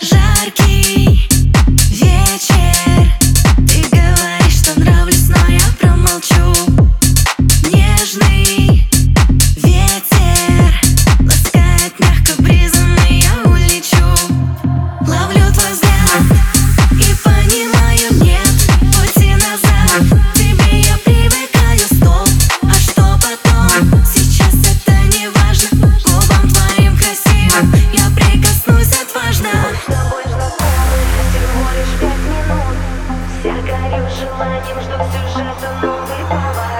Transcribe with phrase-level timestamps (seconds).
[0.00, 1.15] Жаркий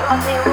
[0.08, 0.45] 안녕.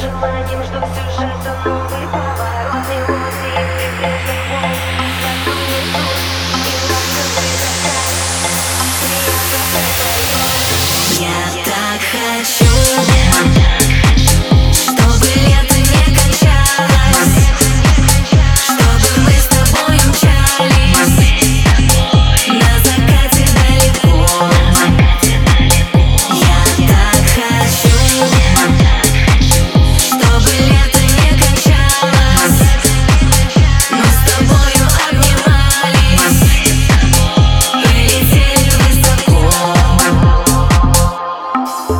[0.00, 1.09] желанием ждут всю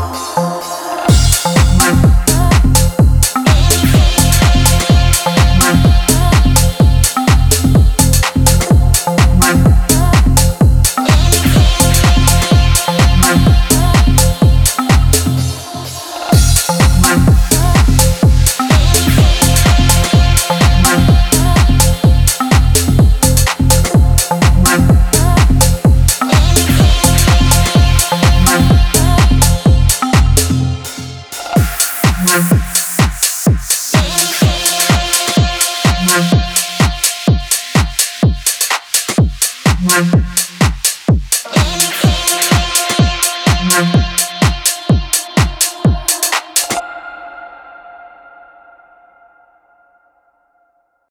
[0.00, 0.30] Wow.